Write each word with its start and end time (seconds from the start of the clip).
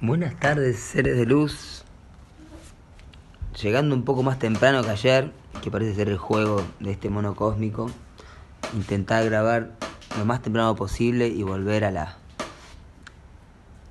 Buenas 0.00 0.38
tardes, 0.38 0.78
seres 0.78 1.16
de 1.16 1.26
luz. 1.26 1.82
Llegando 3.60 3.96
un 3.96 4.04
poco 4.04 4.22
más 4.22 4.38
temprano 4.38 4.84
que 4.84 4.90
ayer, 4.90 5.32
que 5.60 5.72
parece 5.72 5.96
ser 5.96 6.08
el 6.08 6.18
juego 6.18 6.62
de 6.78 6.92
este 6.92 7.10
mono 7.10 7.34
cósmico, 7.34 7.90
intentar 8.74 9.24
grabar 9.24 9.72
lo 10.16 10.24
más 10.24 10.40
temprano 10.40 10.76
posible 10.76 11.26
y 11.26 11.42
volver 11.42 11.84
a 11.84 11.90
la 11.90 12.16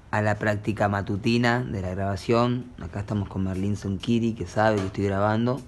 a 0.10 0.22
la 0.22 0.36
práctica 0.36 0.88
matutina 0.88 1.62
de 1.62 1.82
la 1.82 1.90
grabación. 1.90 2.72
Acá 2.82 3.02
estamos 3.02 3.28
con 3.28 3.44
Merlin 3.44 3.76
Sonkiri, 3.76 4.32
que 4.32 4.48
sabe 4.48 4.78
que 4.78 4.86
estoy 4.86 5.04
grabando. 5.04 5.60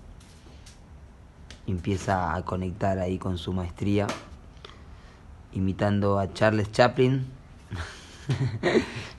Empieza 1.67 2.33
a 2.33 2.45
conectar 2.45 2.97
ahí 2.99 3.17
con 3.17 3.37
su 3.37 3.51
maestría, 3.51 4.07
imitando 5.51 6.17
a 6.17 6.33
Charles 6.33 6.71
Chaplin. 6.71 7.38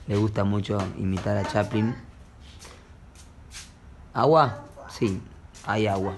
Le 0.07 0.15
gusta 0.15 0.43
mucho 0.43 0.77
imitar 0.97 1.37
a 1.37 1.43
Chaplin. 1.43 1.95
¿Agua? 4.13 4.65
Sí, 4.89 5.21
hay 5.65 5.87
agua. 5.87 6.15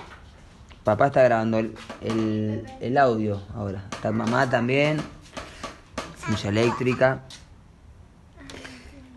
Papá 0.84 1.08
está 1.08 1.24
grabando 1.24 1.60
el, 1.60 1.76
el, 2.02 2.66
el 2.82 2.98
audio 2.98 3.42
ahora. 3.56 3.86
Está 3.92 4.12
mamá 4.12 4.50
también. 4.50 5.02
Silla 6.28 6.50
eléctrica. 6.50 7.22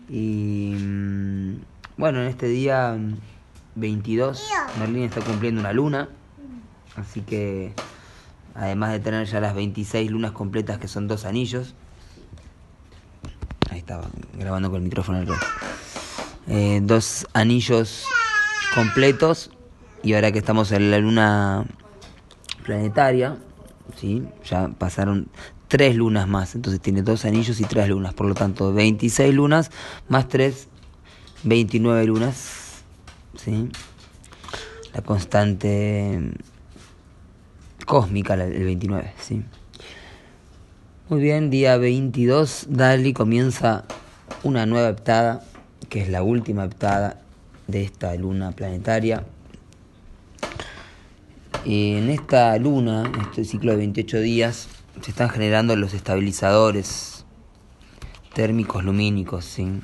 Y 0.09 0.75
mm, 0.79 1.55
bueno, 1.97 2.21
en 2.21 2.27
este 2.27 2.47
día 2.47 2.97
22, 3.75 4.49
Merlín 4.79 5.03
está 5.03 5.21
cumpliendo 5.21 5.61
una 5.61 5.73
luna. 5.73 6.09
Así 6.95 7.21
que, 7.21 7.73
además 8.55 8.91
de 8.91 8.99
tener 8.99 9.25
ya 9.27 9.39
las 9.39 9.53
26 9.53 10.09
lunas 10.09 10.31
completas, 10.31 10.79
que 10.79 10.87
son 10.87 11.07
dos 11.07 11.25
anillos, 11.25 11.75
estaba 13.87 14.09
grabando 14.37 14.69
con 14.69 14.79
el 14.79 14.83
micrófono 14.83 15.19
al. 15.19 15.27
Eh, 16.49 16.81
dos 16.83 17.25
anillos 17.31 18.05
completos 18.75 19.49
y 20.03 20.13
ahora 20.13 20.33
que 20.33 20.39
estamos 20.39 20.73
en 20.73 20.91
la 20.91 20.99
luna 20.99 21.65
planetaria, 22.65 23.37
¿sí? 23.95 24.27
ya 24.43 24.67
pasaron 24.77 25.29
tres 25.69 25.95
lunas 25.95 26.27
más, 26.27 26.53
entonces 26.53 26.81
tiene 26.81 27.01
dos 27.01 27.23
anillos 27.23 27.61
y 27.61 27.63
tres 27.63 27.87
lunas, 27.87 28.13
por 28.13 28.27
lo 28.27 28.35
tanto 28.35 28.73
26 28.73 29.33
lunas 29.33 29.71
más 30.09 30.27
tres, 30.27 30.67
29 31.43 32.05
lunas, 32.07 32.83
¿sí? 33.37 33.69
la 34.93 35.01
constante 35.01 36.33
cósmica, 37.85 38.33
el 38.33 38.65
29, 38.65 39.13
¿sí? 39.21 39.45
Muy 41.09 41.21
bien, 41.21 41.49
día 41.49 41.77
22, 41.77 42.67
Dali 42.69 43.13
comienza 43.13 43.85
una 44.43 44.65
nueva 44.65 44.89
heptada, 44.89 45.41
que 45.87 46.01
es 46.01 46.09
la 46.09 46.21
última 46.21 46.65
heptada 46.65 47.21
de 47.65 47.81
esta 47.81 48.13
luna 48.15 48.51
planetaria. 48.51 49.23
En 51.63 52.09
esta 52.09 52.57
luna, 52.57 53.05
en 53.05 53.21
este 53.21 53.45
ciclo 53.45 53.71
de 53.71 53.77
28 53.77 54.19
días, 54.19 54.67
se 54.99 55.11
están 55.11 55.29
generando 55.29 55.77
los 55.77 55.93
estabilizadores 55.93 57.23
térmicos 58.33 58.83
lumínicos, 58.83 59.45
¿sí? 59.45 59.79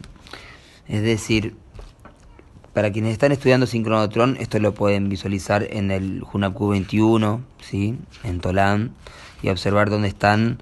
Es 0.90 1.03
decir, 1.03 1.55
para 2.73 2.91
quienes 2.91 3.13
están 3.13 3.31
estudiando 3.31 3.66
sincronotron, 3.66 4.35
esto 4.41 4.59
lo 4.59 4.73
pueden 4.73 5.07
visualizar 5.07 5.66
en 5.69 5.90
el 5.90 6.22
Hunapku 6.34 6.67
21, 6.67 7.40
¿sí? 7.61 7.97
En 8.25 8.41
Tolán, 8.41 8.91
y 9.41 9.47
observar 9.47 9.90
dónde 9.90 10.09
están 10.09 10.57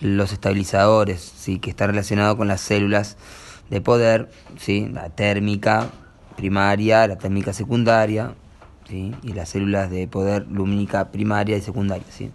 los 0.00 0.32
estabilizadores, 0.32 1.20
¿sí? 1.20 1.58
Que 1.58 1.70
están 1.70 1.90
relacionados 1.90 2.36
con 2.36 2.48
las 2.48 2.60
células 2.60 3.16
de 3.70 3.80
poder, 3.80 4.28
¿sí? 4.58 4.88
La 4.92 5.10
térmica 5.10 5.90
primaria, 6.36 7.06
la 7.06 7.16
térmica 7.16 7.52
secundaria, 7.52 8.34
¿sí? 8.88 9.14
Y 9.22 9.32
las 9.32 9.48
células 9.48 9.90
de 9.90 10.06
poder 10.06 10.46
lumínica 10.48 11.10
primaria 11.10 11.56
y 11.56 11.60
secundaria, 11.60 12.06
¿sí? 12.10 12.30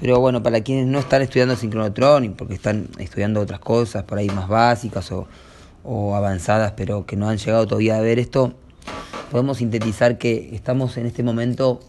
Pero 0.00 0.20
bueno, 0.20 0.42
para 0.42 0.60
quienes 0.60 0.86
no 0.86 0.98
están 0.98 1.22
estudiando 1.22 1.56
sincronotron, 1.56 2.34
porque 2.34 2.54
están 2.54 2.88
estudiando 2.98 3.40
otras 3.40 3.60
cosas 3.60 4.04
por 4.04 4.18
ahí 4.18 4.28
más 4.28 4.48
básicas 4.48 5.10
o, 5.12 5.26
o 5.82 6.14
avanzadas, 6.14 6.72
pero 6.76 7.06
que 7.06 7.16
no 7.16 7.28
han 7.28 7.38
llegado 7.38 7.66
todavía 7.66 7.96
a 7.96 8.00
ver 8.00 8.18
esto, 8.18 8.54
podemos 9.30 9.58
sintetizar 9.58 10.18
que 10.18 10.54
estamos 10.54 10.96
en 10.98 11.06
este 11.06 11.22
momento 11.22 11.80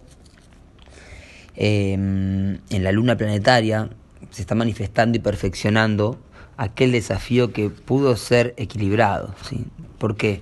eh, 1.55 1.93
en 1.93 2.83
la 2.83 2.91
luna 2.91 3.15
planetaria, 3.15 3.89
se 4.31 4.41
está 4.41 4.55
manifestando 4.55 5.17
y 5.17 5.21
perfeccionando 5.21 6.19
aquel 6.57 6.91
desafío 6.91 7.51
que 7.53 7.69
pudo 7.69 8.15
ser 8.15 8.53
equilibrado. 8.57 9.33
¿sí? 9.47 9.65
¿Por 9.97 10.15
qué? 10.15 10.41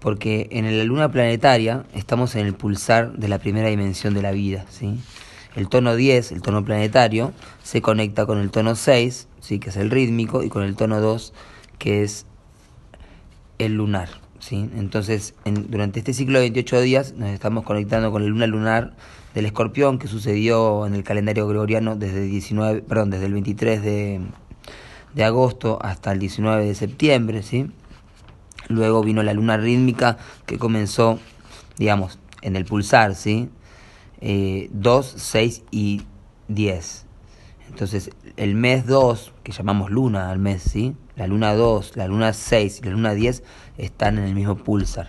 Porque 0.00 0.48
en 0.50 0.64
la 0.76 0.84
luna 0.84 1.10
planetaria 1.10 1.84
estamos 1.94 2.34
en 2.34 2.46
el 2.46 2.54
pulsar 2.54 3.12
de 3.12 3.28
la 3.28 3.38
primera 3.38 3.68
dimensión 3.68 4.14
de 4.14 4.22
la 4.22 4.32
vida. 4.32 4.66
¿sí? 4.68 5.00
El 5.54 5.68
tono 5.68 5.96
10, 5.96 6.32
el 6.32 6.42
tono 6.42 6.64
planetario, 6.64 7.32
se 7.62 7.80
conecta 7.80 8.26
con 8.26 8.38
el 8.38 8.50
tono 8.50 8.74
6, 8.74 9.28
¿sí? 9.40 9.58
que 9.58 9.70
es 9.70 9.76
el 9.76 9.90
rítmico, 9.90 10.42
y 10.42 10.48
con 10.48 10.62
el 10.62 10.76
tono 10.76 11.00
2, 11.00 11.32
que 11.78 12.02
es 12.02 12.26
el 13.58 13.74
lunar. 13.74 14.25
¿Sí? 14.46 14.70
Entonces, 14.76 15.34
en, 15.44 15.70
durante 15.70 15.98
este 15.98 16.12
ciclo 16.12 16.38
de 16.38 16.44
28 16.44 16.80
días 16.80 17.14
nos 17.14 17.30
estamos 17.30 17.64
conectando 17.64 18.12
con 18.12 18.22
la 18.22 18.28
luna 18.28 18.46
lunar 18.46 18.94
del 19.34 19.46
escorpión 19.46 19.98
que 19.98 20.06
sucedió 20.06 20.86
en 20.86 20.94
el 20.94 21.02
calendario 21.02 21.48
gregoriano 21.48 21.96
desde, 21.96 22.22
19, 22.22 22.82
perdón, 22.82 23.10
desde 23.10 23.26
el 23.26 23.32
23 23.32 23.82
de, 23.82 24.20
de 25.14 25.24
agosto 25.24 25.78
hasta 25.82 26.12
el 26.12 26.20
19 26.20 26.64
de 26.64 26.74
septiembre. 26.74 27.42
¿sí? 27.42 27.70
Luego 28.68 29.02
vino 29.02 29.22
la 29.22 29.34
luna 29.34 29.56
rítmica 29.56 30.18
que 30.46 30.58
comenzó, 30.58 31.18
digamos, 31.76 32.18
en 32.42 32.54
el 32.56 32.64
pulsar, 32.64 33.14
¿sí? 33.14 33.48
Eh, 34.20 34.70
2, 34.72 35.14
6 35.16 35.62
y 35.70 36.02
10. 36.48 37.05
Entonces, 37.68 38.10
el 38.36 38.54
mes 38.54 38.86
2, 38.86 39.32
que 39.42 39.52
llamamos 39.52 39.90
luna 39.90 40.30
al 40.30 40.38
mes, 40.38 40.62
¿sí? 40.62 40.94
La 41.16 41.26
luna 41.26 41.54
2, 41.54 41.96
la 41.96 42.06
luna 42.06 42.32
6 42.32 42.80
y 42.80 42.84
la 42.84 42.90
luna 42.90 43.14
10 43.14 43.42
están 43.78 44.18
en 44.18 44.24
el 44.24 44.34
mismo 44.34 44.56
pulsar. 44.56 45.08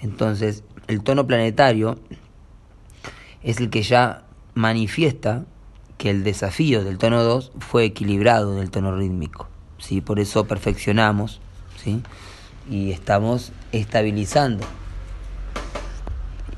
Entonces, 0.00 0.64
el 0.88 1.02
tono 1.02 1.26
planetario 1.26 1.98
es 3.42 3.58
el 3.58 3.70
que 3.70 3.82
ya 3.82 4.24
manifiesta 4.54 5.44
que 5.98 6.10
el 6.10 6.24
desafío 6.24 6.84
del 6.84 6.98
tono 6.98 7.22
2 7.22 7.52
fue 7.60 7.84
equilibrado 7.84 8.56
del 8.56 8.70
tono 8.70 8.96
rítmico. 8.96 9.48
¿sí? 9.78 10.00
Por 10.00 10.18
eso 10.18 10.46
perfeccionamos 10.46 11.40
¿sí? 11.76 12.02
y 12.68 12.90
estamos 12.90 13.52
estabilizando. 13.72 14.66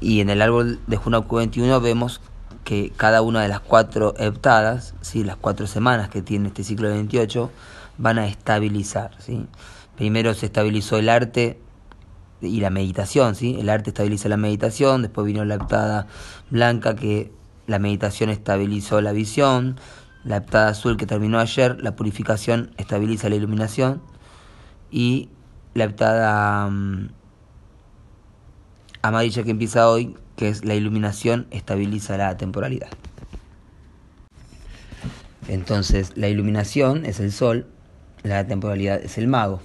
Y 0.01 0.21
en 0.21 0.31
el 0.31 0.43
árbol 0.43 0.81
de 0.87 0.97
Junaku 0.97 1.37
21 1.37 1.81
vemos 1.81 2.21
que 2.65 2.93
cada 2.97 3.23
una 3.23 3.43
de 3.43 3.49
las 3.49 3.61
cuatro 3.61 4.15
heptadas, 4.19 4.95
¿sí? 5.03 5.23
las 5.23 5.37
cuatro 5.37 5.67
semanas 5.67 6.09
que 6.09 6.23
tiene 6.23 6.49
este 6.49 6.65
ciclo 6.65 6.89
de 6.89 6.95
28, 6.95 7.51
van 7.99 8.19
a 8.19 8.27
estabilizar. 8.27 9.13
¿sí? 9.19 9.47
Primero 9.97 10.35
se 10.35 10.47
estabilizó 10.47 10.97
el 10.97 11.09
arte 11.09 11.61
y 12.41 12.61
la 12.61 12.71
meditación, 12.71 13.35
¿sí? 13.35 13.57
El 13.59 13.69
arte 13.69 13.91
estabiliza 13.91 14.29
la 14.29 14.37
meditación, 14.37 15.03
después 15.03 15.27
vino 15.27 15.45
la 15.45 15.55
heptada 15.55 16.07
blanca 16.51 16.95
que 16.95 17.33
la 17.67 17.79
meditación 17.79 18.31
estabilizó 18.31 19.01
la 19.01 19.13
visión, 19.13 19.79
la 20.25 20.39
heptada 20.39 20.69
azul 20.69 20.97
que 20.97 21.07
terminó 21.07 21.39
ayer, 21.39 21.81
la 21.81 21.97
purificación 21.97 22.73
estabiliza 22.77 23.29
la 23.29 23.37
iluminación 23.37 24.03
y 24.91 25.29
la 25.75 25.85
heptada 25.85 26.67
um, 26.67 27.09
amarilla 29.03 29.43
que 29.43 29.51
empieza 29.51 29.89
hoy, 29.89 30.17
que 30.37 30.49
es 30.49 30.65
la 30.65 30.75
iluminación, 30.75 31.47
estabiliza 31.51 32.17
la 32.17 32.37
temporalidad. 32.37 32.89
Entonces, 35.49 36.13
la 36.17 36.29
iluminación 36.29 37.05
es 37.05 37.21
el 37.21 37.33
sol, 37.33 37.67
la 38.23 38.47
temporalidad 38.47 39.03
es 39.03 39.19
el 39.19 39.29
mago. 39.29 39.61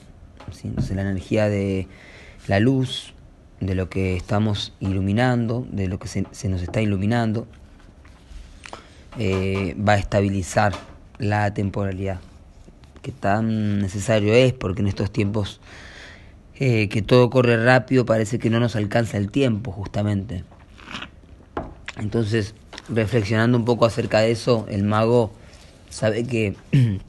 Entonces, 0.63 0.95
la 0.95 1.04
energía 1.04 1.48
de 1.48 1.88
la 2.48 2.60
luz, 2.60 3.13
de 3.60 3.75
lo 3.75 3.89
que 3.89 4.16
estamos 4.16 4.74
iluminando, 4.80 5.68
de 5.71 5.88
lo 5.88 6.00
que 6.00 6.07
se, 6.07 6.25
se 6.31 6.50
nos 6.50 6.62
está 6.62 6.81
iluminando, 6.81 7.48
eh, 9.18 9.75
va 9.75 9.94
a 9.94 9.98
estabilizar 9.98 10.74
la 11.18 11.54
temporalidad, 11.54 12.19
que 13.01 13.12
tan 13.12 13.80
necesario 13.80 14.33
es, 14.33 14.54
porque 14.54 14.81
en 14.81 14.88
estos 14.88 15.12
tiempos 15.12 15.60
eh, 16.56 16.89
que 16.89 17.01
todo 17.01 17.30
corre 17.30 17.63
rápido 17.63 18.06
parece 18.06 18.38
que 18.38 18.50
no 18.50 18.60
nos 18.60 18.75
alcanza 18.75 19.18
el 19.18 19.31
tiempo, 19.31 19.71
justamente. 19.71 20.44
Entonces, 21.99 22.55
reflexionando 22.87 23.57
un 23.57 23.65
poco 23.65 23.85
acerca 23.85 24.19
de 24.19 24.31
eso, 24.31 24.65
el 24.69 24.83
mago 24.83 25.31
sabe 25.89 26.23
que 26.23 26.55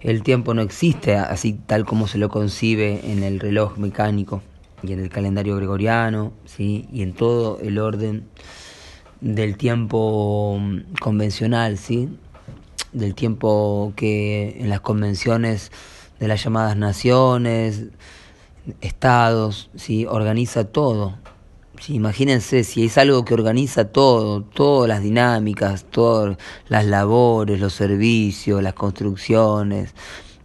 el 0.00 0.22
tiempo 0.22 0.54
no 0.54 0.62
existe 0.62 1.16
así 1.16 1.52
tal 1.52 1.84
como 1.84 2.08
se 2.08 2.18
lo 2.18 2.28
concibe 2.28 3.10
en 3.10 3.22
el 3.22 3.38
reloj 3.38 3.76
mecánico 3.76 4.42
y 4.82 4.92
en 4.92 5.00
el 5.00 5.10
calendario 5.10 5.56
gregoriano, 5.56 6.32
¿sí? 6.44 6.88
y 6.92 7.02
en 7.02 7.12
todo 7.12 7.58
el 7.60 7.78
orden 7.78 8.28
del 9.20 9.56
tiempo 9.56 10.60
convencional, 11.00 11.78
¿sí? 11.78 12.08
del 12.92 13.14
tiempo 13.14 13.92
que 13.96 14.56
en 14.60 14.70
las 14.70 14.80
convenciones 14.80 15.70
de 16.18 16.28
las 16.28 16.42
llamadas 16.42 16.76
naciones, 16.76 17.86
estados, 18.80 19.70
¿sí? 19.76 20.06
organiza 20.06 20.64
todo. 20.64 21.18
Sí, 21.80 21.94
imagínense 21.94 22.64
si 22.64 22.86
es 22.86 22.98
algo 22.98 23.24
que 23.24 23.34
organiza 23.34 23.86
todo, 23.92 24.42
todas 24.42 24.88
las 24.88 25.02
dinámicas, 25.02 25.84
todas 25.84 26.36
las 26.68 26.84
labores, 26.86 27.60
los 27.60 27.74
servicios, 27.74 28.62
las 28.62 28.74
construcciones, 28.74 29.94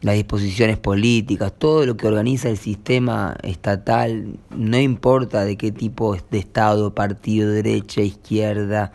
las 0.02 0.16
disposiciones 0.16 0.78
políticas, 0.78 1.54
todo 1.58 1.86
lo 1.86 1.98
que 1.98 2.08
organiza 2.08 2.50
el 2.50 2.58
sistema 2.58 3.36
estatal, 3.44 4.40
no 4.50 4.80
importa 4.80 5.46
de 5.46 5.58
qué 5.58 5.72
tipo 5.72 6.16
de 6.30 6.40
Estado, 6.40 6.94
partido, 6.94 7.50
derecha, 7.50 8.02
izquierda, 8.02 8.92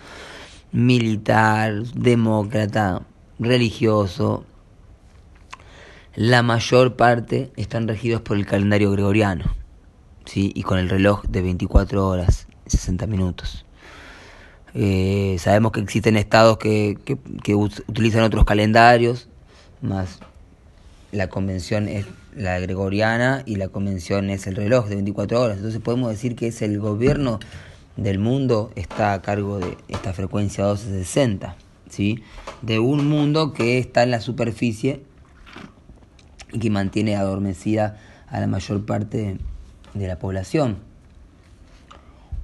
militar, 0.72 1.82
demócrata, 1.94 3.02
religioso, 3.38 4.44
la 6.14 6.42
mayor 6.42 6.96
parte 6.96 7.52
están 7.56 7.88
regidos 7.88 8.20
por 8.20 8.36
el 8.36 8.46
calendario 8.46 8.90
gregoriano, 8.90 9.44
¿sí? 10.26 10.52
y 10.54 10.62
con 10.62 10.78
el 10.78 10.88
reloj 10.88 11.22
de 11.24 11.42
24 11.42 12.06
horas, 12.06 12.46
60 12.66 13.06
minutos. 13.06 13.64
Eh, 14.74 15.36
sabemos 15.38 15.72
que 15.72 15.80
existen 15.80 16.16
estados 16.16 16.58
que, 16.58 16.98
que, 17.42 17.54
utilizan 17.54 18.22
otros 18.22 18.44
calendarios, 18.44 19.28
más 19.80 20.18
la 21.12 21.28
convención 21.28 21.88
es 21.88 22.06
la 22.36 22.58
gregoriana 22.58 23.42
y 23.46 23.56
la 23.56 23.68
convención 23.68 24.28
es 24.28 24.46
el 24.46 24.56
reloj 24.56 24.86
de 24.88 24.96
24 24.96 25.40
horas. 25.40 25.56
Entonces 25.56 25.80
podemos 25.80 26.10
decir 26.10 26.36
que 26.36 26.48
es 26.48 26.60
el 26.60 26.78
gobierno 26.78 27.38
del 27.96 28.18
mundo 28.18 28.70
está 28.76 29.14
a 29.14 29.22
cargo 29.22 29.58
de 29.58 29.78
esta 29.88 30.12
frecuencia 30.12 30.64
1260, 30.64 31.56
¿sí? 31.88 32.22
De 32.60 32.78
un 32.78 33.08
mundo 33.08 33.54
que 33.54 33.78
está 33.78 34.02
en 34.02 34.10
la 34.10 34.20
superficie 34.20 35.02
y 36.52 36.58
que 36.58 36.70
mantiene 36.70 37.16
adormecida 37.16 37.98
a 38.28 38.40
la 38.40 38.46
mayor 38.46 38.84
parte 38.84 39.38
de 39.98 40.08
la 40.08 40.18
población, 40.18 40.78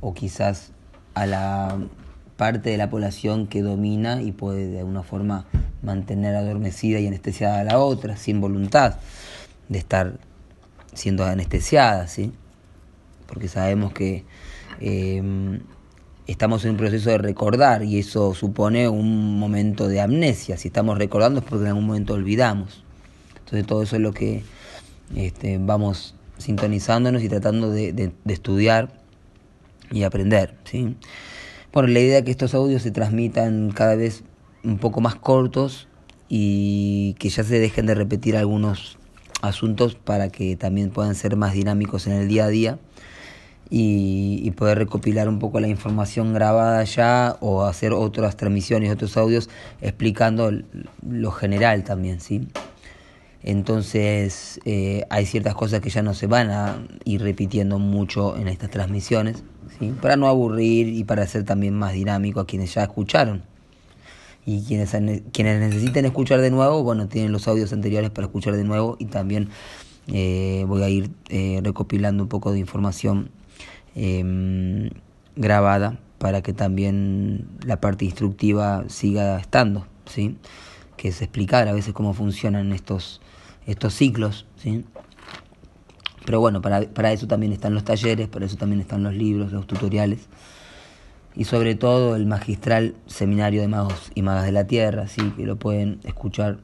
o 0.00 0.14
quizás 0.14 0.72
a 1.14 1.26
la 1.26 1.78
parte 2.36 2.70
de 2.70 2.76
la 2.76 2.90
población 2.90 3.46
que 3.46 3.62
domina 3.62 4.20
y 4.22 4.32
puede 4.32 4.66
de 4.68 4.80
alguna 4.80 5.02
forma 5.02 5.46
mantener 5.82 6.34
adormecida 6.34 6.98
y 6.98 7.06
anestesiada 7.06 7.60
a 7.60 7.64
la 7.64 7.78
otra, 7.78 8.16
sin 8.16 8.40
voluntad 8.40 8.96
de 9.68 9.78
estar 9.78 10.18
siendo 10.94 11.24
anestesiada, 11.24 12.06
¿sí? 12.06 12.32
Porque 13.26 13.48
sabemos 13.48 13.92
que 13.92 14.24
em, 14.80 15.60
estamos 16.26 16.64
en 16.64 16.72
un 16.72 16.76
proceso 16.76 17.10
de 17.10 17.18
recordar 17.18 17.82
y 17.84 17.98
eso 17.98 18.34
supone 18.34 18.88
un 18.88 19.38
momento 19.38 19.88
de 19.88 20.00
amnesia. 20.00 20.56
Si 20.56 20.68
estamos 20.68 20.98
recordando 20.98 21.40
es 21.40 21.46
porque 21.46 21.64
en 21.64 21.68
algún 21.68 21.86
momento 21.86 22.14
olvidamos. 22.14 22.84
Entonces 23.38 23.66
todo 23.66 23.82
eso 23.82 23.96
es 23.96 24.02
lo 24.02 24.12
que 24.12 24.42
este, 25.14 25.58
vamos 25.58 26.14
sintonizándonos 26.42 27.22
y 27.22 27.28
tratando 27.28 27.70
de, 27.70 28.12
estudiar 28.26 28.92
y 29.90 30.02
aprender. 30.02 30.54
¿sí? 30.64 30.96
Bueno, 31.72 31.88
la 31.88 32.00
idea 32.00 32.18
es 32.18 32.24
que 32.24 32.30
estos 32.30 32.54
audios 32.54 32.82
se 32.82 32.90
transmitan 32.90 33.70
cada 33.70 33.94
vez 33.94 34.24
un 34.64 34.78
poco 34.78 35.00
más 35.00 35.14
cortos 35.14 35.88
y 36.28 37.14
que 37.18 37.28
ya 37.28 37.44
se 37.44 37.58
dejen 37.58 37.86
de 37.86 37.94
repetir 37.94 38.36
algunos 38.36 38.98
asuntos 39.42 39.94
para 39.96 40.28
que 40.28 40.56
también 40.56 40.90
puedan 40.90 41.14
ser 41.14 41.36
más 41.36 41.52
dinámicos 41.52 42.06
en 42.06 42.12
el 42.12 42.28
día 42.28 42.44
a 42.44 42.48
día 42.48 42.78
y, 43.68 44.40
y, 44.44 44.50
poder 44.52 44.78
recopilar 44.78 45.28
un 45.28 45.38
poco 45.38 45.58
la 45.58 45.66
información 45.66 46.34
grabada 46.34 46.84
ya 46.84 47.36
o 47.40 47.64
hacer 47.64 47.92
otras 47.92 48.36
transmisiones, 48.36 48.92
otros 48.92 49.16
audios 49.16 49.48
explicando 49.80 50.52
lo 51.08 51.30
general 51.30 51.82
también, 51.82 52.20
¿sí? 52.20 52.48
Entonces 53.44 54.60
eh, 54.64 55.04
hay 55.10 55.26
ciertas 55.26 55.54
cosas 55.54 55.80
que 55.80 55.90
ya 55.90 56.02
no 56.02 56.14
se 56.14 56.26
van 56.26 56.50
a 56.50 56.86
ir 57.04 57.22
repitiendo 57.22 57.78
mucho 57.78 58.36
en 58.36 58.46
estas 58.48 58.70
transmisiones, 58.70 59.42
¿sí? 59.78 59.92
para 60.00 60.16
no 60.16 60.28
aburrir 60.28 60.88
y 60.88 61.04
para 61.04 61.26
ser 61.26 61.44
también 61.44 61.74
más 61.74 61.92
dinámico 61.92 62.40
a 62.40 62.46
quienes 62.46 62.74
ya 62.74 62.84
escucharon. 62.84 63.42
Y 64.44 64.62
quienes, 64.62 64.90
quienes 65.32 65.60
necesiten 65.60 66.04
escuchar 66.04 66.40
de 66.40 66.50
nuevo, 66.50 66.82
bueno, 66.82 67.06
tienen 67.06 67.30
los 67.30 67.46
audios 67.46 67.72
anteriores 67.72 68.10
para 68.10 68.26
escuchar 68.26 68.56
de 68.56 68.64
nuevo 68.64 68.96
y 68.98 69.06
también 69.06 69.48
eh, 70.08 70.64
voy 70.66 70.82
a 70.82 70.88
ir 70.88 71.10
eh, 71.28 71.60
recopilando 71.62 72.24
un 72.24 72.28
poco 72.28 72.52
de 72.52 72.58
información 72.58 73.30
em, 73.94 74.90
grabada 75.36 75.98
para 76.18 76.42
que 76.42 76.52
también 76.52 77.46
la 77.64 77.80
parte 77.80 78.04
instructiva 78.04 78.84
siga 78.88 79.38
estando, 79.38 79.86
¿sí? 80.06 80.36
que 80.96 81.08
es 81.08 81.22
explicar 81.22 81.68
a 81.68 81.72
veces 81.72 81.92
cómo 81.92 82.14
funcionan 82.14 82.72
estos 82.72 83.20
estos 83.66 83.94
ciclos, 83.94 84.46
¿sí? 84.56 84.84
Pero 86.24 86.40
bueno, 86.40 86.62
para, 86.62 86.82
para 86.82 87.12
eso 87.12 87.26
también 87.26 87.52
están 87.52 87.74
los 87.74 87.84
talleres, 87.84 88.28
para 88.28 88.46
eso 88.46 88.56
también 88.56 88.80
están 88.80 89.02
los 89.02 89.14
libros, 89.14 89.52
los 89.52 89.66
tutoriales 89.66 90.28
y 91.34 91.44
sobre 91.44 91.74
todo 91.74 92.14
el 92.16 92.26
magistral 92.26 92.94
seminario 93.06 93.62
de 93.62 93.68
magos 93.68 94.10
y 94.14 94.22
magas 94.22 94.44
de 94.44 94.52
la 94.52 94.66
tierra, 94.66 95.08
sí, 95.08 95.30
que 95.36 95.46
lo 95.46 95.56
pueden 95.56 96.00
escuchar 96.04 96.58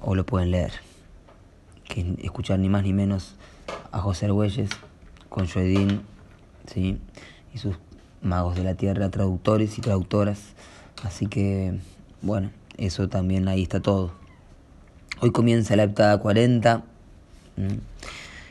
o 0.00 0.14
lo 0.14 0.24
pueden 0.24 0.50
leer. 0.50 0.72
Que 1.84 2.14
escuchar 2.22 2.58
ni 2.60 2.68
más 2.68 2.84
ni 2.84 2.92
menos 2.92 3.34
a 3.90 3.98
José 3.98 4.26
Argüelles 4.26 4.70
con 5.28 5.48
Joedín, 5.48 6.02
sí, 6.72 6.98
y 7.52 7.58
sus 7.58 7.76
magos 8.22 8.54
de 8.56 8.62
la 8.62 8.74
tierra, 8.76 9.10
traductores 9.10 9.76
y 9.78 9.80
traductoras. 9.80 10.40
Así 11.02 11.26
que, 11.26 11.78
bueno, 12.22 12.50
eso 12.76 13.08
también 13.08 13.48
ahí 13.48 13.62
está 13.62 13.80
todo. 13.80 14.12
Hoy 15.22 15.32
comienza 15.32 15.76
la 15.76 15.82
heptada 15.82 16.16
40. 16.16 16.82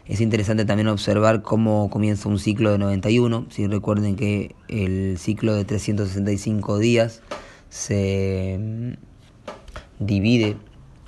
Es 0.06 0.22
interesante 0.22 0.66
también 0.66 0.88
observar 0.88 1.42
cómo 1.42 1.90
comienza 1.90 2.30
un 2.30 2.38
ciclo 2.38 2.72
de 2.72 2.78
91. 2.78 3.48
Si 3.50 3.66
recuerden 3.66 4.16
que 4.16 4.56
el 4.68 5.18
ciclo 5.18 5.56
de 5.56 5.66
365 5.66 6.78
días 6.78 7.24
se 7.70 8.60
mm, 8.60 10.06
divide 10.06 10.58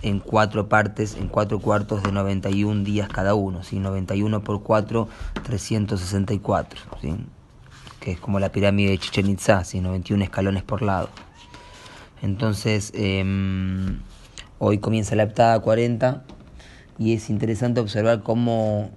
en 0.01 0.19
cuatro 0.19 0.67
partes, 0.67 1.15
en 1.15 1.27
cuatro 1.27 1.59
cuartos 1.59 2.01
de 2.01 2.11
91 2.11 2.83
días 2.83 3.07
cada 3.07 3.35
uno. 3.35 3.61
¿sí? 3.61 3.77
91 3.77 4.43
por 4.43 4.63
4, 4.63 5.07
364. 5.43 6.81
¿sí? 7.01 7.13
Que 7.99 8.13
es 8.13 8.19
como 8.19 8.39
la 8.39 8.51
pirámide 8.51 8.89
de 8.89 8.97
Chichen 8.97 9.29
Itza, 9.29 9.63
¿sí? 9.63 9.79
91 9.79 10.23
escalones 10.23 10.63
por 10.63 10.81
lado. 10.81 11.09
Entonces, 12.23 12.91
eh, 12.95 13.23
Hoy 14.63 14.77
comienza 14.77 15.15
la 15.15 15.23
heptada 15.23 15.59
40 15.59 16.21
y 16.99 17.15
es 17.15 17.31
interesante 17.31 17.79
observar 17.79 18.21
cómo 18.21 18.91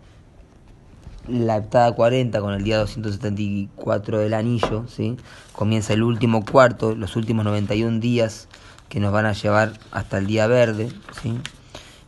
la 1.26 1.56
heptada 1.56 1.90
40 1.92 2.38
con 2.42 2.52
el 2.52 2.62
día 2.64 2.76
274 2.76 4.18
del 4.18 4.35
anillo, 4.35 4.85
¿sí? 4.88 5.16
comienza 5.54 5.94
el 5.94 6.02
último 6.02 6.44
cuarto, 6.44 6.94
los 6.94 7.16
últimos 7.16 7.47
91 7.47 7.99
días 8.00 8.47
que 8.90 9.00
nos 9.00 9.11
van 9.11 9.25
a 9.25 9.33
llevar 9.33 9.73
hasta 9.90 10.18
el 10.18 10.26
día 10.26 10.47
verde, 10.49 10.90
¿sí? 11.23 11.33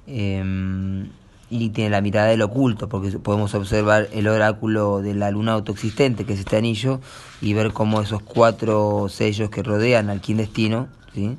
Em, 0.06 1.08
y 1.48 1.70
tiene 1.70 1.88
la 1.88 2.02
mirada 2.02 2.26
del 2.26 2.42
oculto, 2.42 2.90
porque 2.90 3.18
podemos 3.18 3.54
observar 3.54 4.10
el 4.12 4.28
oráculo 4.28 5.00
de 5.00 5.14
la 5.14 5.30
luna 5.30 5.52
autoexistente, 5.52 6.26
que 6.26 6.34
es 6.34 6.40
este 6.40 6.58
anillo, 6.58 7.00
y 7.40 7.54
ver 7.54 7.72
cómo 7.72 8.02
esos 8.02 8.20
cuatro 8.20 9.08
sellos 9.08 9.48
que 9.48 9.62
rodean 9.62 10.10
al 10.10 10.20
destino, 10.20 10.88
¿sí? 11.14 11.38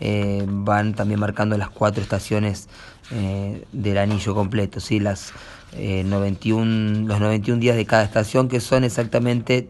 Eh, 0.00 0.44
van 0.46 0.94
también 0.94 1.20
marcando 1.20 1.56
las 1.56 1.70
cuatro 1.70 2.02
estaciones 2.02 2.68
eh, 3.12 3.64
del 3.72 3.98
anillo 3.98 4.34
completo, 4.34 4.80
¿sí? 4.80 5.00
las, 5.00 5.32
91, 5.72 7.00
eh, 7.00 7.04
los 7.06 7.20
91 7.20 7.60
días 7.60 7.76
de 7.76 7.86
cada 7.86 8.04
estación, 8.04 8.48
que 8.48 8.60
son 8.60 8.84
exactamente 8.84 9.68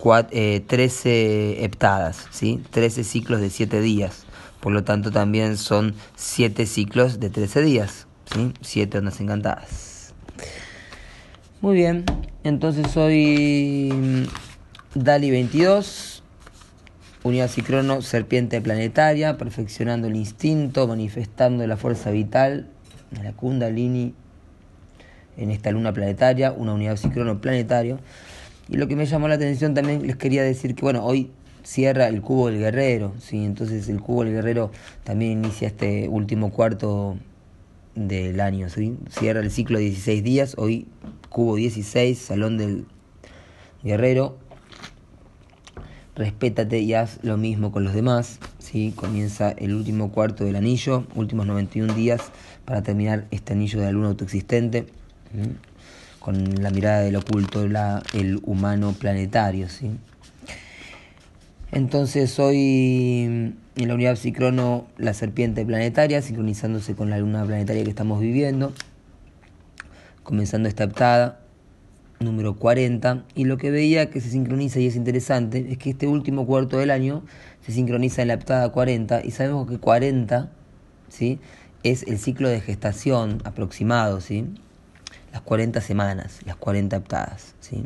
13 0.00 1.64
heptadas, 1.64 2.26
¿sí? 2.30 2.62
13 2.70 3.04
ciclos 3.04 3.40
de 3.40 3.50
7 3.50 3.80
días. 3.80 4.24
Por 4.60 4.72
lo 4.72 4.84
tanto, 4.84 5.10
también 5.10 5.56
son 5.56 5.94
7 6.16 6.66
ciclos 6.66 7.20
de 7.20 7.30
13 7.30 7.62
días, 7.62 8.06
¿sí? 8.32 8.52
7 8.60 8.98
ondas 8.98 9.20
encantadas. 9.20 10.14
Muy 11.60 11.74
bien, 11.74 12.04
entonces 12.44 12.96
hoy 12.96 13.90
mm, 13.92 14.22
Dali 14.94 15.30
22 15.30 16.07
Unidad 17.24 17.48
Cicrono, 17.48 18.00
serpiente 18.00 18.60
planetaria, 18.60 19.36
perfeccionando 19.36 20.06
el 20.06 20.16
instinto, 20.16 20.86
manifestando 20.86 21.66
la 21.66 21.76
fuerza 21.76 22.10
vital 22.10 22.68
de 23.10 23.24
la 23.24 23.32
Kundalini 23.32 24.14
en 25.36 25.50
esta 25.50 25.70
luna 25.70 25.92
planetaria, 25.92 26.52
una 26.52 26.74
unidad 26.74 26.96
Cicrono 26.96 27.40
planetario. 27.40 27.98
Y 28.68 28.76
lo 28.76 28.86
que 28.86 28.96
me 28.96 29.06
llamó 29.06 29.28
la 29.28 29.34
atención 29.34 29.74
también 29.74 30.06
les 30.06 30.16
quería 30.16 30.42
decir 30.42 30.74
que, 30.74 30.82
bueno, 30.82 31.04
hoy 31.04 31.30
cierra 31.64 32.08
el 32.08 32.20
cubo 32.20 32.48
del 32.50 32.58
guerrero, 32.58 33.14
¿sí? 33.18 33.44
entonces 33.44 33.88
el 33.88 34.00
cubo 34.00 34.24
del 34.24 34.32
guerrero 34.32 34.70
también 35.04 35.32
inicia 35.32 35.68
este 35.68 36.08
último 36.08 36.50
cuarto 36.50 37.16
del 37.94 38.40
año, 38.40 38.68
¿sí? 38.68 38.96
cierra 39.10 39.40
el 39.40 39.50
ciclo 39.50 39.78
de 39.78 39.84
16 39.84 40.22
días, 40.22 40.54
hoy 40.56 40.86
cubo 41.28 41.56
16, 41.56 42.18
salón 42.18 42.58
del 42.58 42.86
guerrero, 43.82 44.38
respétate 46.18 46.80
y 46.80 46.94
haz 46.94 47.20
lo 47.22 47.36
mismo 47.36 47.72
con 47.72 47.84
los 47.84 47.94
demás. 47.94 48.38
¿sí? 48.58 48.92
Comienza 48.94 49.50
el 49.52 49.74
último 49.74 50.10
cuarto 50.10 50.44
del 50.44 50.56
anillo, 50.56 51.06
últimos 51.14 51.46
91 51.46 51.94
días 51.94 52.20
para 52.64 52.82
terminar 52.82 53.24
este 53.30 53.54
anillo 53.54 53.78
de 53.78 53.86
la 53.86 53.92
luna 53.92 54.08
autoexistente. 54.08 54.86
con 56.18 56.62
la 56.62 56.70
mirada 56.70 57.00
del 57.00 57.16
oculto, 57.16 57.62
el 57.62 58.40
humano 58.42 58.94
planetario. 58.98 59.68
¿sí? 59.68 59.92
Entonces 61.70 62.38
hoy 62.38 63.54
en 63.76 63.88
la 63.88 63.94
unidad 63.94 64.16
psicrono 64.16 64.86
la 64.98 65.14
serpiente 65.14 65.64
planetaria, 65.64 66.20
sincronizándose 66.20 66.94
con 66.94 67.08
la 67.08 67.18
luna 67.18 67.44
planetaria 67.46 67.84
que 67.84 67.90
estamos 67.90 68.20
viviendo, 68.20 68.72
comenzando 70.24 70.68
esta 70.68 70.84
heptada 70.84 71.40
número 72.20 72.56
40, 72.56 73.24
y 73.34 73.44
lo 73.44 73.58
que 73.58 73.70
veía 73.70 74.10
que 74.10 74.20
se 74.20 74.30
sincroniza 74.30 74.80
y 74.80 74.86
es 74.86 74.96
interesante 74.96 75.66
es 75.70 75.78
que 75.78 75.90
este 75.90 76.06
último 76.06 76.46
cuarto 76.46 76.78
del 76.78 76.90
año 76.90 77.22
se 77.64 77.72
sincroniza 77.72 78.22
en 78.22 78.28
la 78.28 78.34
heptada 78.34 78.68
40 78.70 79.24
y 79.24 79.30
sabemos 79.30 79.68
que 79.68 79.78
40 79.78 80.50
¿sí? 81.08 81.38
es 81.82 82.02
el 82.04 82.18
ciclo 82.18 82.48
de 82.48 82.60
gestación 82.60 83.40
aproximado, 83.44 84.20
¿sí? 84.20 84.46
las 85.32 85.42
40 85.42 85.80
semanas, 85.80 86.40
las 86.44 86.56
40 86.56 86.96
heptadas. 86.96 87.54
¿sí? 87.60 87.84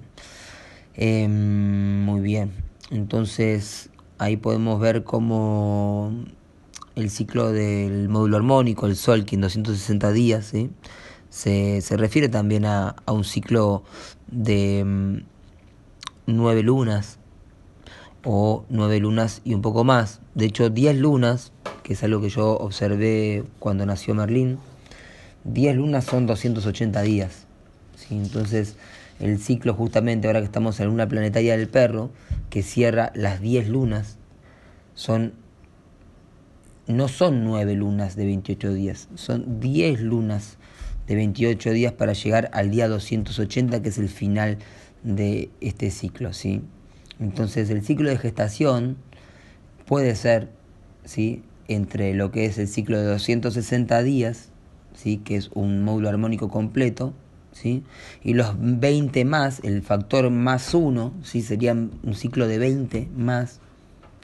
Em, 0.94 2.02
muy 2.04 2.20
bien, 2.20 2.52
entonces 2.90 3.90
ahí 4.18 4.36
podemos 4.36 4.80
ver 4.80 5.04
cómo 5.04 6.12
el 6.94 7.10
ciclo 7.10 7.52
del 7.52 8.08
módulo 8.08 8.36
armónico, 8.36 8.86
el 8.86 8.96
Sol, 8.96 9.24
que 9.24 9.34
en 9.34 9.40
260 9.42 10.12
días, 10.12 10.46
¿sí? 10.46 10.70
Se, 11.32 11.80
se 11.80 11.96
refiere 11.96 12.28
también 12.28 12.66
a, 12.66 12.94
a 13.06 13.12
un 13.12 13.24
ciclo 13.24 13.84
de 14.30 14.84
mm, 14.84 15.16
nueve 16.26 16.62
lunas 16.62 17.18
o 18.22 18.66
nueve 18.68 19.00
lunas 19.00 19.40
y 19.42 19.54
un 19.54 19.62
poco 19.62 19.82
más. 19.82 20.20
De 20.34 20.44
hecho, 20.44 20.68
diez 20.68 20.94
lunas, 20.94 21.52
que 21.84 21.94
es 21.94 22.04
algo 22.04 22.20
que 22.20 22.28
yo 22.28 22.58
observé 22.58 23.44
cuando 23.58 23.86
nació 23.86 24.14
Merlín, 24.14 24.58
diez 25.42 25.74
lunas 25.74 26.04
son 26.04 26.26
280 26.26 27.00
días. 27.00 27.46
Entonces, 28.10 28.76
el 29.18 29.38
ciclo 29.40 29.72
justamente 29.72 30.26
ahora 30.26 30.40
que 30.40 30.46
estamos 30.46 30.80
en 30.80 30.90
una 30.90 31.08
planetaria 31.08 31.56
del 31.56 31.68
perro, 31.68 32.10
que 32.50 32.62
cierra 32.62 33.10
las 33.14 33.40
diez 33.40 33.68
lunas, 33.68 34.18
son 34.94 35.32
no 36.86 37.08
son 37.08 37.42
nueve 37.42 37.74
lunas 37.74 38.16
de 38.16 38.26
28 38.26 38.74
días, 38.74 39.08
son 39.14 39.60
diez 39.60 39.98
lunas 40.02 40.58
de 41.06 41.14
28 41.14 41.70
días 41.72 41.92
para 41.92 42.12
llegar 42.12 42.50
al 42.52 42.70
día 42.70 42.88
280, 42.88 43.82
que 43.82 43.88
es 43.88 43.98
el 43.98 44.08
final 44.08 44.58
de 45.02 45.50
este 45.60 45.90
ciclo, 45.90 46.32
¿sí? 46.32 46.62
Entonces, 47.20 47.70
el 47.70 47.82
ciclo 47.82 48.08
de 48.08 48.18
gestación 48.18 48.96
puede 49.86 50.14
ser, 50.14 50.48
¿sí? 51.04 51.42
Entre 51.68 52.14
lo 52.14 52.30
que 52.30 52.46
es 52.46 52.58
el 52.58 52.68
ciclo 52.68 52.98
de 52.98 53.06
260 53.06 54.02
días, 54.02 54.50
¿sí? 54.94 55.18
Que 55.18 55.36
es 55.36 55.50
un 55.54 55.82
módulo 55.82 56.08
armónico 56.08 56.48
completo, 56.48 57.14
¿sí? 57.52 57.82
Y 58.22 58.34
los 58.34 58.54
20 58.58 59.24
más, 59.24 59.60
el 59.64 59.82
factor 59.82 60.30
más 60.30 60.74
1, 60.74 61.12
¿sí? 61.22 61.42
Sería 61.42 61.72
un 61.72 62.14
ciclo 62.14 62.46
de 62.46 62.58
20 62.58 63.08
más 63.16 63.60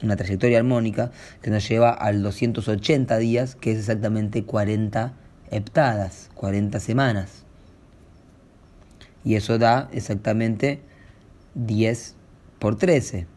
una 0.03 0.15
trayectoria 0.15 0.59
armónica 0.59 1.11
que 1.41 1.49
nos 1.49 1.67
lleva 1.67 1.91
al 1.91 2.23
280 2.23 3.17
días, 3.17 3.55
que 3.55 3.71
es 3.71 3.79
exactamente 3.79 4.43
40 4.43 5.13
heptadas, 5.51 6.29
40 6.35 6.79
semanas. 6.79 7.43
Y 9.23 9.35
eso 9.35 9.57
da 9.57 9.89
exactamente 9.91 10.81
10 11.55 12.15
por 12.59 12.77
13. 12.77 13.27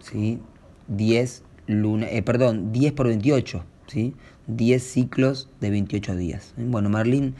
¿sí? 0.00 0.40
10 0.88 1.42
luna, 1.66 2.08
eh, 2.10 2.22
perdón, 2.22 2.72
10 2.72 2.92
por 2.92 3.06
28, 3.06 3.64
¿sí? 3.86 4.14
10 4.46 4.82
ciclos 4.82 5.48
de 5.60 5.70
28 5.70 6.16
días. 6.16 6.52
Bueno, 6.56 6.88
Marlín 6.88 7.34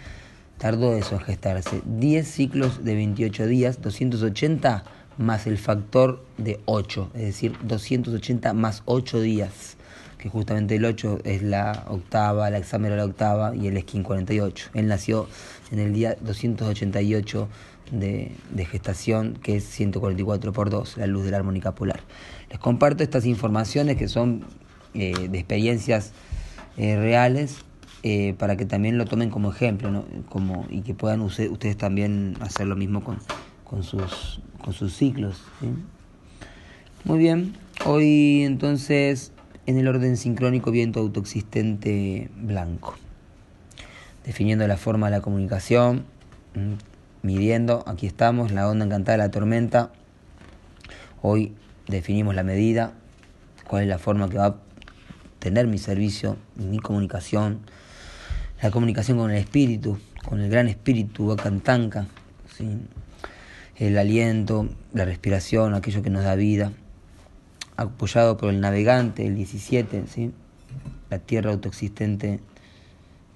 tardó 0.58 0.96
eso 0.96 1.16
en 1.16 1.20
gestarse. 1.22 1.82
10 1.84 2.26
ciclos 2.26 2.84
de 2.84 2.94
28 2.94 3.46
días, 3.46 3.82
280 3.82 4.84
más 5.18 5.46
el 5.46 5.58
factor 5.58 6.24
de 6.38 6.60
8, 6.64 7.10
es 7.14 7.22
decir, 7.22 7.56
280 7.64 8.54
más 8.54 8.82
8 8.86 9.20
días 9.20 9.76
que 10.20 10.28
justamente 10.28 10.76
el 10.76 10.84
8 10.84 11.20
es 11.24 11.42
la 11.42 11.84
octava, 11.88 12.50
la 12.50 12.58
examen 12.58 12.94
la 12.94 13.04
octava 13.04 13.56
y 13.56 13.68
el 13.68 13.76
esquín 13.78 14.02
48. 14.02 14.70
Él 14.74 14.86
nació 14.86 15.26
en 15.72 15.78
el 15.78 15.94
día 15.94 16.14
288 16.20 17.48
de, 17.92 18.32
de, 18.50 18.64
gestación, 18.66 19.38
que 19.42 19.56
es 19.56 19.64
144 19.64 20.52
por 20.52 20.68
2, 20.68 20.98
la 20.98 21.06
luz 21.06 21.24
de 21.24 21.30
la 21.30 21.38
armónica 21.38 21.74
polar. 21.74 22.00
Les 22.50 22.58
comparto 22.58 23.02
estas 23.02 23.24
informaciones 23.24 23.96
que 23.96 24.08
son 24.08 24.44
eh, 24.92 25.28
de 25.30 25.38
experiencias 25.38 26.12
eh, 26.76 26.96
reales 26.96 27.56
eh, 28.02 28.34
para 28.38 28.56
que 28.56 28.66
también 28.66 28.98
lo 28.98 29.06
tomen 29.06 29.30
como 29.30 29.50
ejemplo 29.50 29.90
¿no? 29.90 30.04
como, 30.28 30.66
y 30.68 30.82
que 30.82 30.94
puedan 30.94 31.22
ustedes 31.22 31.76
también 31.76 32.36
hacer 32.40 32.66
lo 32.66 32.76
mismo 32.76 33.02
con, 33.02 33.18
con, 33.64 33.82
sus, 33.82 34.40
con 34.62 34.74
sus 34.74 34.94
ciclos. 34.94 35.42
Muy 37.04 37.18
bien, 37.18 37.54
hoy 37.86 38.42
entonces 38.44 39.32
en 39.70 39.78
el 39.78 39.86
orden 39.86 40.16
sincrónico 40.16 40.72
viento 40.72 40.98
autoexistente 40.98 42.28
blanco. 42.34 42.96
Definiendo 44.26 44.66
la 44.66 44.76
forma 44.76 45.06
de 45.06 45.12
la 45.12 45.20
comunicación, 45.22 46.06
mm, 46.56 46.72
midiendo, 47.22 47.84
aquí 47.86 48.08
estamos, 48.08 48.50
la 48.50 48.68
onda 48.68 48.84
encantada 48.84 49.16
de 49.16 49.24
la 49.24 49.30
tormenta. 49.30 49.92
Hoy 51.22 51.52
definimos 51.86 52.34
la 52.34 52.42
medida, 52.42 52.94
cuál 53.68 53.84
es 53.84 53.88
la 53.88 53.98
forma 53.98 54.28
que 54.28 54.38
va 54.38 54.46
a 54.46 54.56
tener 55.38 55.68
mi 55.68 55.78
servicio, 55.78 56.36
mi 56.56 56.80
comunicación, 56.80 57.60
la 58.60 58.72
comunicación 58.72 59.18
con 59.18 59.30
el 59.30 59.36
espíritu, 59.36 59.98
con 60.28 60.40
el 60.40 60.50
gran 60.50 60.66
espíritu, 60.66 61.28
Wakantanka, 61.28 62.08
¿sí? 62.56 62.76
el 63.76 63.96
aliento, 63.96 64.68
la 64.92 65.04
respiración, 65.04 65.74
aquello 65.74 66.02
que 66.02 66.10
nos 66.10 66.24
da 66.24 66.34
vida 66.34 66.72
apoyado 67.80 68.36
por 68.36 68.50
el 68.50 68.60
navegante, 68.60 69.26
el 69.26 69.34
17, 69.36 70.04
¿sí? 70.06 70.32
la 71.08 71.18
tierra 71.18 71.50
autoexistente, 71.50 72.40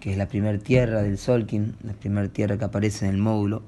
que 0.01 0.13
es 0.13 0.19
la 0.19 0.29
primera 0.29 0.59
tierra 0.59 1.03
del 1.03 1.17
Solkin, 1.17 1.77
la 1.83 1.95
primera 1.95 2.29
tierra 2.29 2.59
que 2.59 2.65
aparece 2.65 3.07
en 3.07 3.15
el 3.15 3.21
módulo, 3.21 3.63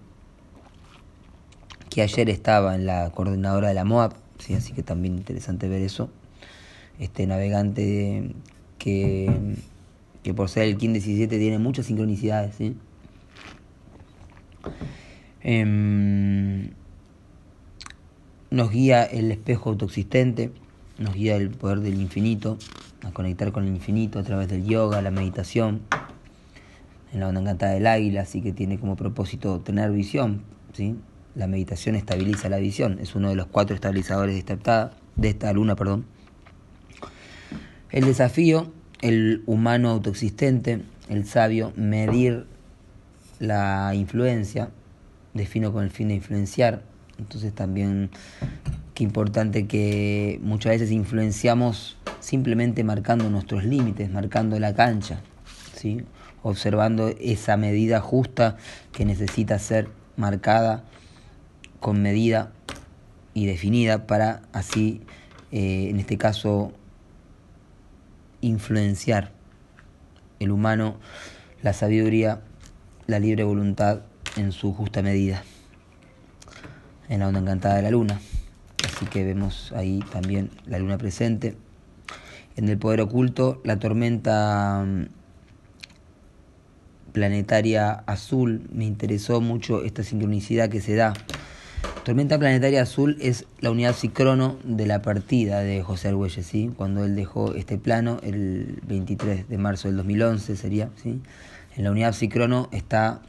que 1.88 2.02
ayer 2.02 2.28
estaba 2.28 2.74
en 2.74 2.84
la 2.84 3.10
coordinadora 3.10 3.68
de 3.68 3.74
la 3.74 3.84
MOAB, 3.84 4.12
¿sí? 4.38 4.52
así 4.52 4.74
que 4.74 4.82
también 4.82 5.16
interesante 5.16 5.66
ver 5.66 5.80
eso. 5.80 6.10
Este 6.98 7.26
navegante 7.26 8.34
que, 8.78 9.56
que 10.22 10.34
por 10.34 10.50
ser 10.50 10.64
el 10.64 10.76
KIN 10.76 10.92
17 10.92 11.38
tiene 11.38 11.58
muchas 11.58 11.86
sincronicidades. 11.86 12.54
¿sí? 12.54 12.76
Em, 15.40 16.70
nos 18.50 18.70
guía 18.70 19.04
el 19.04 19.30
espejo 19.30 19.70
autoexistente 19.70 20.52
nos 20.98 21.14
guía 21.14 21.36
el 21.36 21.50
poder 21.50 21.80
del 21.80 22.00
infinito, 22.00 22.58
a 23.02 23.10
conectar 23.12 23.52
con 23.52 23.64
el 23.64 23.74
infinito 23.74 24.18
a 24.18 24.22
través 24.22 24.48
del 24.48 24.64
yoga, 24.64 25.02
la 25.02 25.10
meditación, 25.10 25.82
en 27.12 27.20
la 27.20 27.28
onda 27.28 27.40
encantada 27.40 27.72
del 27.72 27.86
águila, 27.86 28.22
así 28.22 28.42
que 28.42 28.52
tiene 28.52 28.78
como 28.78 28.96
propósito 28.96 29.60
tener 29.60 29.90
visión, 29.90 30.42
¿sí? 30.72 30.96
La 31.34 31.46
meditación 31.46 31.94
estabiliza 31.94 32.48
la 32.48 32.58
visión, 32.58 32.98
es 33.00 33.14
uno 33.14 33.28
de 33.28 33.36
los 33.36 33.46
cuatro 33.46 33.74
estabilizadores 33.74 34.34
de 34.34 34.54
esta, 34.54 34.92
de 35.16 35.28
esta 35.28 35.52
luna, 35.52 35.76
perdón. 35.76 36.06
El 37.90 38.04
desafío, 38.04 38.72
el 39.02 39.42
humano 39.46 39.90
autoexistente, 39.90 40.82
el 41.08 41.26
sabio, 41.26 41.72
medir 41.76 42.46
la 43.38 43.94
influencia, 43.94 44.70
defino 45.34 45.72
con 45.72 45.84
el 45.84 45.90
fin 45.90 46.08
de 46.08 46.14
influenciar, 46.14 46.82
entonces 47.18 47.54
también 47.54 48.10
qué 48.96 49.04
importante 49.04 49.66
que 49.66 50.40
muchas 50.42 50.70
veces 50.70 50.90
influenciamos 50.90 51.98
simplemente 52.20 52.82
marcando 52.82 53.28
nuestros 53.28 53.62
límites, 53.62 54.10
marcando 54.10 54.58
la 54.58 54.74
cancha, 54.74 55.20
¿sí? 55.74 56.00
observando 56.42 57.08
esa 57.20 57.58
medida 57.58 58.00
justa 58.00 58.56
que 58.92 59.04
necesita 59.04 59.58
ser 59.58 59.90
marcada 60.16 60.82
con 61.78 62.00
medida 62.00 62.52
y 63.34 63.44
definida 63.44 64.06
para 64.06 64.40
así, 64.54 65.02
eh, 65.52 65.88
en 65.90 66.00
este 66.00 66.16
caso, 66.16 66.72
influenciar 68.40 69.30
el 70.40 70.50
humano, 70.50 70.96
la 71.62 71.74
sabiduría, 71.74 72.40
la 73.06 73.18
libre 73.18 73.44
voluntad 73.44 74.00
en 74.38 74.52
su 74.52 74.72
justa 74.72 75.02
medida, 75.02 75.44
en 77.10 77.20
la 77.20 77.28
onda 77.28 77.40
encantada 77.40 77.74
de 77.76 77.82
la 77.82 77.90
luna. 77.90 78.18
Así 78.96 79.04
que 79.04 79.24
vemos 79.24 79.72
ahí 79.76 80.02
también 80.10 80.48
la 80.64 80.78
luna 80.78 80.96
presente. 80.96 81.54
En 82.56 82.66
el 82.70 82.78
poder 82.78 83.02
oculto, 83.02 83.60
la 83.62 83.78
tormenta 83.78 84.82
mm, 84.86 85.08
planetaria 87.12 87.92
azul, 88.06 88.62
me 88.72 88.86
interesó 88.86 89.42
mucho 89.42 89.84
esta 89.84 90.02
sincronicidad 90.02 90.70
que 90.70 90.80
se 90.80 90.94
da. 90.94 91.12
Tormenta 92.04 92.38
planetaria 92.38 92.80
azul 92.80 93.18
es 93.20 93.44
la 93.60 93.70
unidad 93.70 93.94
psicrono 93.94 94.56
de 94.64 94.86
la 94.86 95.02
partida 95.02 95.60
de 95.60 95.82
José 95.82 96.08
Argüelles, 96.08 96.46
¿sí? 96.46 96.72
cuando 96.74 97.04
él 97.04 97.16
dejó 97.16 97.54
este 97.54 97.76
plano 97.76 98.18
el 98.22 98.80
23 98.86 99.46
de 99.46 99.58
marzo 99.58 99.88
del 99.88 99.98
2011 99.98 100.56
sería. 100.56 100.88
¿sí? 101.02 101.20
En 101.76 101.84
la 101.84 101.90
unidad 101.90 102.14
psicrono 102.14 102.70
está 102.72 103.20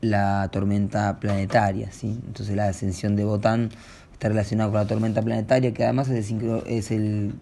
la 0.00 0.48
tormenta 0.52 1.18
planetaria. 1.18 1.90
¿sí? 1.90 2.20
Entonces 2.28 2.54
la 2.54 2.68
ascensión 2.68 3.16
de 3.16 3.24
Botán 3.24 3.70
está 4.16 4.30
relacionada 4.30 4.70
con 4.70 4.80
la 4.80 4.86
tormenta 4.86 5.20
planetaria, 5.20 5.74
que 5.74 5.84
además 5.84 6.08
es 6.08 6.30
el, 6.30 6.62
es 6.66 6.90
el, 6.90 7.34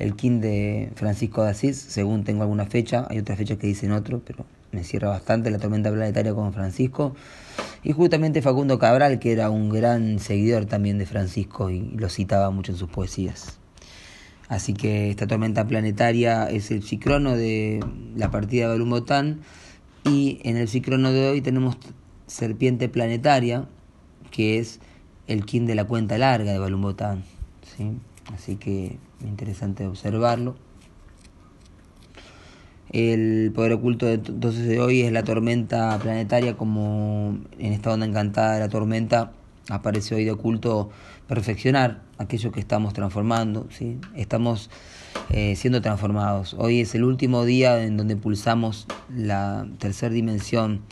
el 0.00 0.16
kin 0.16 0.40
de 0.40 0.90
Francisco 0.96 1.44
de 1.44 1.50
Asís, 1.50 1.76
según 1.76 2.24
tengo 2.24 2.42
alguna 2.42 2.66
fecha, 2.66 3.06
hay 3.08 3.20
otras 3.20 3.38
fechas 3.38 3.58
que 3.58 3.68
dicen 3.68 3.92
otro, 3.92 4.20
pero 4.26 4.44
me 4.72 4.82
cierra 4.82 5.08
bastante 5.08 5.52
la 5.52 5.58
tormenta 5.58 5.92
planetaria 5.92 6.34
con 6.34 6.52
Francisco. 6.52 7.14
Y 7.84 7.92
justamente 7.92 8.42
Facundo 8.42 8.80
Cabral, 8.80 9.20
que 9.20 9.30
era 9.30 9.50
un 9.50 9.70
gran 9.70 10.18
seguidor 10.18 10.66
también 10.66 10.98
de 10.98 11.06
Francisco 11.06 11.70
y 11.70 11.82
lo 11.96 12.08
citaba 12.08 12.50
mucho 12.50 12.72
en 12.72 12.78
sus 12.78 12.90
poesías. 12.90 13.58
Así 14.48 14.74
que 14.74 15.10
esta 15.10 15.28
tormenta 15.28 15.66
planetaria 15.68 16.50
es 16.50 16.72
el 16.72 16.82
cicrono 16.82 17.36
de 17.36 17.80
la 18.16 18.32
partida 18.32 18.64
de 18.64 18.70
Balumbotán 18.70 19.40
y 20.04 20.40
en 20.42 20.56
el 20.56 20.66
cicrono 20.66 21.12
de 21.12 21.28
hoy 21.28 21.40
tenemos 21.40 21.78
serpiente 22.26 22.88
planetaria, 22.88 23.68
que 24.32 24.58
es 24.58 24.80
el 25.26 25.44
kin 25.44 25.66
de 25.66 25.74
la 25.74 25.84
cuenta 25.84 26.18
larga 26.18 26.52
de 26.52 26.58
Balumbotán. 26.58 27.24
¿sí? 27.76 27.92
Así 28.34 28.56
que 28.56 28.98
interesante 29.20 29.86
observarlo. 29.86 30.56
El 32.90 33.52
poder 33.54 33.72
oculto 33.72 34.06
de, 34.06 34.14
entonces 34.14 34.66
de 34.66 34.80
hoy 34.80 35.02
es 35.02 35.12
la 35.12 35.24
tormenta 35.24 35.98
planetaria, 35.98 36.56
como 36.56 37.38
en 37.58 37.72
esta 37.72 37.92
onda 37.92 38.06
encantada 38.06 38.54
de 38.54 38.60
la 38.60 38.68
tormenta 38.68 39.32
aparece 39.68 40.14
hoy 40.14 40.24
de 40.24 40.30
oculto 40.30 40.90
perfeccionar 41.26 42.02
aquello 42.18 42.52
que 42.52 42.60
estamos 42.60 42.94
transformando, 42.94 43.66
¿sí? 43.70 43.98
estamos 44.14 44.70
eh, 45.30 45.56
siendo 45.56 45.80
transformados. 45.82 46.54
Hoy 46.58 46.80
es 46.80 46.94
el 46.94 47.02
último 47.02 47.44
día 47.44 47.82
en 47.82 47.96
donde 47.96 48.16
pulsamos 48.16 48.86
la 49.14 49.66
tercera 49.78 50.14
dimensión 50.14 50.82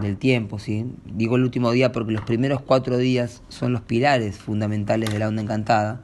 del 0.00 0.16
tiempo. 0.16 0.58
¿sí? 0.58 0.86
Digo 1.04 1.36
el 1.36 1.42
último 1.42 1.70
día 1.72 1.92
porque 1.92 2.12
los 2.12 2.22
primeros 2.22 2.60
cuatro 2.60 2.96
días 2.96 3.42
son 3.48 3.72
los 3.72 3.82
pilares 3.82 4.38
fundamentales 4.38 5.12
de 5.12 5.18
la 5.18 5.28
onda 5.28 5.42
encantada 5.42 6.02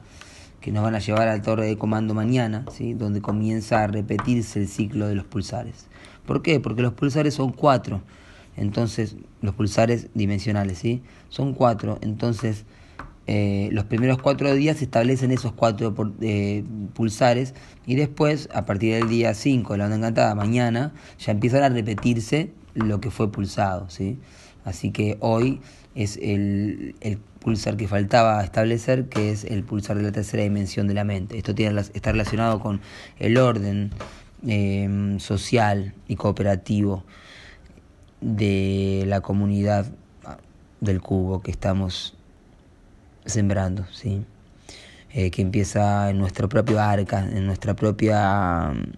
que 0.61 0.71
nos 0.71 0.83
van 0.83 0.95
a 0.95 0.99
llevar 0.99 1.27
al 1.27 1.41
torre 1.41 1.67
de 1.67 1.77
comando 1.77 2.13
mañana, 2.13 2.65
¿sí? 2.71 2.93
donde 2.93 3.21
comienza 3.21 3.83
a 3.83 3.87
repetirse 3.87 4.59
el 4.59 4.67
ciclo 4.67 5.07
de 5.07 5.15
los 5.15 5.25
pulsares. 5.25 5.87
¿Por 6.25 6.41
qué? 6.41 6.59
Porque 6.59 6.81
los 6.81 6.93
pulsares 6.93 7.35
son 7.35 7.51
cuatro. 7.51 8.01
Entonces, 8.57 9.17
los 9.41 9.53
pulsares 9.53 10.07
dimensionales, 10.13 10.79
¿sí? 10.79 11.01
Son 11.29 11.53
cuatro. 11.53 11.99
Entonces, 12.01 12.65
eh, 13.27 13.69
los 13.71 13.85
primeros 13.85 14.19
cuatro 14.21 14.53
días 14.53 14.77
se 14.77 14.85
establecen 14.85 15.31
esos 15.31 15.51
cuatro 15.51 15.95
eh, 16.21 16.63
pulsares 16.93 17.55
y 17.85 17.95
después, 17.95 18.49
a 18.53 18.65
partir 18.65 18.93
del 18.93 19.09
día 19.09 19.33
5 19.33 19.73
de 19.73 19.77
la 19.79 19.85
onda 19.85 19.97
encantada, 19.97 20.35
mañana, 20.35 20.93
ya 21.17 21.31
empiezan 21.31 21.63
a 21.63 21.69
repetirse 21.69 22.51
lo 22.75 23.01
que 23.01 23.09
fue 23.09 23.31
pulsado, 23.31 23.89
¿sí? 23.89 24.19
Así 24.63 24.91
que 24.91 25.17
hoy 25.19 25.61
es 25.95 26.17
el, 26.21 26.95
el 27.01 27.17
pulsar 27.17 27.77
que 27.77 27.87
faltaba 27.87 28.43
establecer, 28.43 29.07
que 29.07 29.31
es 29.31 29.43
el 29.43 29.63
pulsar 29.63 29.97
de 29.97 30.03
la 30.03 30.11
tercera 30.11 30.43
dimensión 30.43 30.87
de 30.87 30.93
la 30.93 31.03
mente. 31.03 31.37
Esto 31.37 31.53
está 31.93 32.11
relacionado 32.11 32.59
con 32.59 32.81
el 33.19 33.37
orden 33.37 33.91
eh, 34.47 35.15
social 35.19 35.93
y 36.07 36.15
cooperativo 36.15 37.03
de 38.21 39.03
la 39.07 39.21
comunidad 39.21 39.85
del 40.81 41.01
cubo 41.01 41.41
que 41.41 41.51
estamos 41.51 42.15
sembrando, 43.25 43.85
¿sí? 43.91 44.25
Eh, 45.11 45.31
que 45.31 45.41
empieza 45.41 46.09
en 46.09 46.17
nuestro 46.17 46.49
propio 46.49 46.81
arca, 46.81 47.19
en 47.19 47.45
nuestra 47.45 47.75
propia 47.75 48.71
mm, 48.73 48.93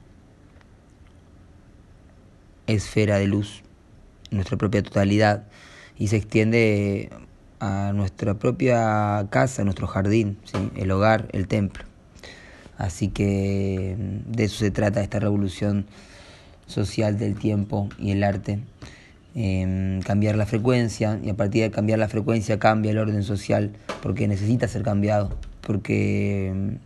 esfera 2.65 3.17
de 3.17 3.27
luz, 3.27 3.63
nuestra 4.31 4.57
propia 4.57 4.83
totalidad, 4.83 5.43
y 5.97 6.07
se 6.07 6.17
extiende 6.17 7.09
a 7.59 7.91
nuestra 7.93 8.35
propia 8.35 9.25
casa, 9.29 9.63
nuestro 9.63 9.87
jardín, 9.87 10.37
el 10.75 10.91
hogar, 10.91 11.27
el 11.31 11.47
templo. 11.47 11.83
Así 12.77 13.07
que 13.07 13.95
mm, 13.97 14.31
de 14.31 14.43
eso 14.43 14.57
se 14.57 14.71
trata 14.71 15.01
esta 15.01 15.19
revolución 15.19 15.85
social 16.67 17.17
del 17.17 17.35
tiempo 17.35 17.89
y 17.97 18.11
el 18.11 18.23
arte. 18.23 18.59
Em, 19.35 20.01
cambiar 20.01 20.35
la 20.35 20.45
frecuencia 20.45 21.19
y 21.23 21.29
a 21.29 21.35
partir 21.35 21.61
de 21.61 21.69
cambiar 21.69 21.99
la 21.99 22.07
frecuencia 22.07 22.57
cambia 22.57 22.91
el 22.91 22.97
orden 22.97 23.21
social 23.23 23.71
porque 24.01 24.27
necesita 24.27 24.67
ser 24.67 24.83
cambiado, 24.83 25.37
porque 25.61 26.47
em, 26.47 26.77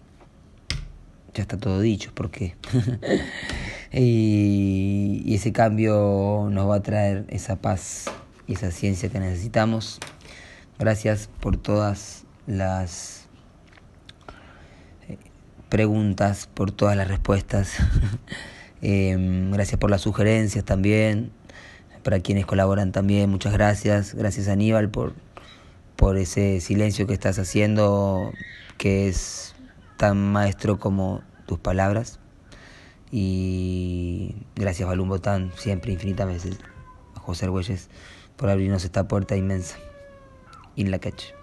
ya 1.34 1.44
está 1.44 1.58
todo 1.58 1.80
dicho, 1.80 2.12
¿por 2.14 2.30
qué? 2.30 2.56
y, 3.92 5.34
ese 5.34 5.52
cambio 5.52 6.48
nos 6.52 6.70
va 6.70 6.76
a 6.76 6.82
traer 6.82 7.26
esa 7.30 7.56
paz 7.56 8.06
y 8.48 8.54
esa 8.54 8.72
ciencia 8.72 9.10
que 9.10 9.20
necesitamos. 9.20 10.00
Gracias 10.78 11.30
por 11.40 11.58
todas 11.58 12.26
las 12.48 13.28
eh, 15.08 15.18
preguntas, 15.70 16.48
por 16.54 16.72
todas 16.72 16.96
las 16.96 17.08
respuestas. 17.08 17.78
Em, 18.84 19.52
gracias 19.52 19.80
por 19.80 19.92
las 19.92 20.02
sugerencias 20.02 20.66
también 20.66 21.32
para 22.04 22.20
quienes 22.20 22.46
colaboran 22.46 22.92
también, 22.92 23.30
muchas 23.30 23.54
gracias. 23.54 24.14
Gracias 24.16 24.48
Aníbal 24.48 24.90
por, 24.90 25.14
por 25.96 26.18
ese 26.18 26.60
silencio 26.62 27.08
que 27.08 27.14
estás 27.14 27.40
haciendo, 27.40 28.32
que 28.78 29.08
es 29.08 29.54
tan 29.98 30.32
maestro 30.32 30.80
como 30.80 31.22
tus 31.46 31.60
palabras. 31.60 32.21
Y 33.12 34.36
gracias 34.56 34.88
Balún 34.88 35.10
Botán, 35.10 35.52
siempre 35.58 35.92
infinitas 35.92 36.28
veces, 36.28 36.60
José 37.16 37.46
Argüelles, 37.46 37.90
por 38.38 38.50
abrirnos 38.50 38.86
esta 38.86 39.08
puerta 39.08 39.36
inmensa. 39.36 39.78
In 40.76 40.90
la 40.92 41.00
catch. 41.00 41.41